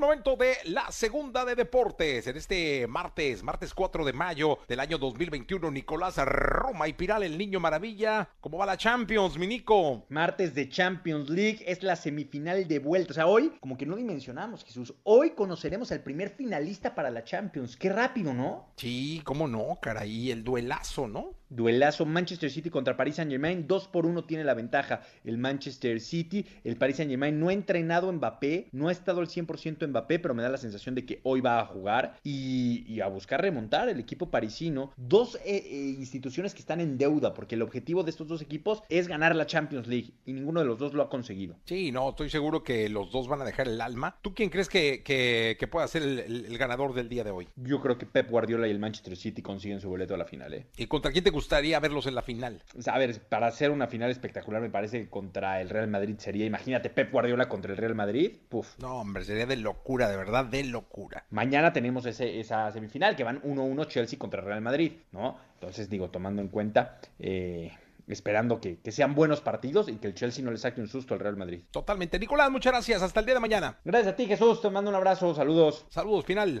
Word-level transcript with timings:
El 0.00 0.06
momento 0.06 0.34
de 0.34 0.54
la 0.64 0.90
segunda 0.90 1.44
de 1.44 1.54
deportes. 1.54 2.26
En 2.26 2.38
este 2.38 2.86
martes, 2.86 3.42
martes 3.42 3.74
4 3.74 4.02
de 4.06 4.14
mayo 4.14 4.60
del 4.66 4.80
año 4.80 4.96
2021, 4.96 5.70
Nicolás 5.70 6.16
Roma 6.24 6.88
y 6.88 6.94
Piral, 6.94 7.22
el 7.22 7.36
niño 7.36 7.60
maravilla. 7.60 8.30
¿Cómo 8.40 8.56
va 8.56 8.64
la 8.64 8.78
Champions, 8.78 9.36
mi 9.36 9.46
Nico? 9.46 10.06
Martes 10.08 10.54
de 10.54 10.70
Champions 10.70 11.28
League 11.28 11.62
es 11.66 11.82
la 11.82 11.96
semifinal 11.96 12.66
de 12.66 12.78
vuelta. 12.78 13.10
O 13.10 13.14
sea, 13.14 13.26
hoy, 13.26 13.52
como 13.60 13.76
que 13.76 13.84
no 13.84 13.96
dimensionamos, 13.96 14.64
Jesús. 14.64 14.94
Hoy 15.02 15.32
conoceremos 15.32 15.92
al 15.92 16.02
primer 16.02 16.30
finalista 16.30 16.94
para 16.94 17.10
la 17.10 17.22
Champions. 17.22 17.76
Qué 17.76 17.90
rápido, 17.90 18.32
¿no? 18.32 18.72
Sí, 18.76 19.20
cómo 19.22 19.48
no, 19.48 19.80
caray. 19.82 20.30
El 20.30 20.44
duelazo, 20.44 21.08
¿no? 21.08 21.34
Duelazo 21.50 22.06
Manchester 22.06 22.50
City 22.50 22.70
contra 22.70 22.96
Paris 22.96 23.16
Saint 23.16 23.30
Germain. 23.30 23.66
2 23.66 23.88
por 23.88 24.06
1 24.06 24.24
tiene 24.24 24.44
la 24.44 24.54
ventaja 24.54 25.02
el 25.24 25.38
Manchester 25.38 26.00
City. 26.00 26.46
El 26.64 26.76
Paris 26.76 26.96
Saint 26.96 27.10
Germain 27.10 27.38
no 27.38 27.48
ha 27.48 27.52
entrenado 27.52 28.12
Mbappé. 28.12 28.68
No 28.72 28.88
ha 28.88 28.92
estado 28.92 29.20
al 29.20 29.28
100% 29.28 29.86
Mbappé, 29.88 30.18
pero 30.18 30.34
me 30.34 30.42
da 30.42 30.48
la 30.48 30.56
sensación 30.56 30.94
de 30.94 31.04
que 31.04 31.20
hoy 31.24 31.40
va 31.40 31.60
a 31.60 31.66
jugar 31.66 32.16
y, 32.22 32.84
y 32.86 33.00
a 33.00 33.08
buscar 33.08 33.42
remontar 33.42 33.88
el 33.88 34.00
equipo 34.00 34.30
parisino. 34.30 34.92
Dos 34.96 35.36
eh, 35.36 35.40
eh, 35.44 35.94
instituciones 35.98 36.54
que 36.54 36.60
están 36.60 36.80
en 36.80 36.96
deuda 36.96 37.34
porque 37.34 37.56
el 37.56 37.62
objetivo 37.62 38.02
de 38.02 38.10
estos 38.10 38.28
dos 38.28 38.42
equipos 38.42 38.82
es 38.88 39.08
ganar 39.08 39.34
la 39.34 39.46
Champions 39.46 39.86
League 39.86 40.12
y 40.24 40.32
ninguno 40.32 40.60
de 40.60 40.66
los 40.66 40.78
dos 40.78 40.94
lo 40.94 41.02
ha 41.02 41.10
conseguido. 41.10 41.56
Sí, 41.64 41.92
no, 41.92 42.10
estoy 42.10 42.30
seguro 42.30 42.62
que 42.62 42.88
los 42.88 43.10
dos 43.10 43.28
van 43.28 43.40
a 43.42 43.44
dejar 43.44 43.68
el 43.68 43.80
alma. 43.80 44.18
¿Tú 44.22 44.34
quién 44.34 44.50
crees 44.50 44.68
que, 44.68 45.02
que, 45.02 45.56
que 45.58 45.66
pueda 45.66 45.86
ser 45.88 46.02
el, 46.02 46.18
el, 46.20 46.44
el, 46.46 46.58
ganador 46.58 46.94
del 46.94 47.08
día 47.08 47.24
de 47.24 47.30
hoy? 47.30 47.48
Yo 47.56 47.80
creo 47.80 47.98
que 47.98 48.06
Pep 48.06 48.30
Guardiola 48.30 48.68
y 48.68 48.70
el 48.70 48.78
Manchester 48.78 49.16
City 49.16 49.42
consiguen 49.42 49.80
su 49.80 49.88
boleto 49.88 50.14
a 50.14 50.18
la 50.18 50.24
final. 50.24 50.54
¿eh? 50.54 50.66
¿Y 50.76 50.86
contra 50.86 51.10
quién 51.10 51.24
te 51.24 51.30
gustaría 51.40 51.80
verlos 51.80 52.06
en 52.06 52.14
la 52.14 52.22
final? 52.22 52.62
A 52.86 52.98
ver, 52.98 53.20
para 53.22 53.46
hacer 53.46 53.70
una 53.70 53.86
final 53.86 54.10
espectacular 54.10 54.60
me 54.60 54.68
parece 54.70 55.00
que 55.00 55.08
contra 55.08 55.60
el 55.60 55.70
Real 55.70 55.88
Madrid 55.88 56.16
sería, 56.18 56.44
imagínate, 56.44 56.90
Pep 56.90 57.10
Guardiola 57.10 57.48
contra 57.48 57.72
el 57.72 57.78
Real 57.78 57.94
Madrid. 57.94 58.32
Puf. 58.48 58.78
No, 58.78 59.00
hombre, 59.00 59.24
sería 59.24 59.46
de 59.46 59.56
locura, 59.56 60.08
de 60.08 60.16
verdad, 60.16 60.44
de 60.44 60.64
locura. 60.64 61.24
Mañana 61.30 61.72
tenemos 61.72 62.04
ese, 62.04 62.40
esa 62.40 62.70
semifinal 62.72 63.16
que 63.16 63.24
van 63.24 63.42
1-1 63.42 63.86
Chelsea 63.86 64.18
contra 64.18 64.40
el 64.40 64.46
Real 64.46 64.60
Madrid, 64.60 64.92
¿no? 65.12 65.38
Entonces, 65.54 65.88
digo, 65.88 66.10
tomando 66.10 66.42
en 66.42 66.48
cuenta... 66.48 67.00
Eh 67.18 67.72
esperando 68.08 68.60
que, 68.60 68.80
que, 68.80 68.90
sean 68.90 69.14
buenos 69.14 69.40
partidos 69.40 69.88
y 69.88 69.94
que 69.94 70.08
el 70.08 70.14
Chelsea 70.14 70.44
no 70.44 70.50
le 70.50 70.58
saque 70.58 70.80
un 70.80 70.88
susto 70.88 71.14
al 71.14 71.20
Real 71.20 71.36
Madrid. 71.36 71.60
Totalmente. 71.70 72.18
Nicolás, 72.18 72.50
muchas 72.50 72.72
gracias. 72.72 73.02
Hasta 73.02 73.20
el 73.20 73.26
día 73.26 73.34
de 73.34 73.40
mañana. 73.40 73.78
Gracias 73.84 74.14
a 74.14 74.16
ti, 74.16 74.26
Jesús. 74.26 74.60
Te 74.60 74.68
mando 74.68 74.90
un 74.90 74.96
abrazo. 74.96 75.32
Saludos. 75.32 75.86
Saludos, 75.90 76.24
final. 76.24 76.60